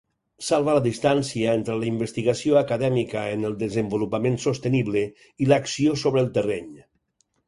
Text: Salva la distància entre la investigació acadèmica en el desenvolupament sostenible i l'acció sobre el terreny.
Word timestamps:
Salva 0.45 0.73
la 0.75 0.81
distància 0.83 1.49
entre 1.57 1.73
la 1.81 1.87
investigació 1.89 2.57
acadèmica 2.61 3.25
en 3.33 3.45
el 3.49 3.57
desenvolupament 3.59 4.39
sostenible 4.47 5.05
i 5.47 5.51
l'acció 5.53 5.95
sobre 6.05 6.25
el 6.27 6.33
terreny. 6.39 6.73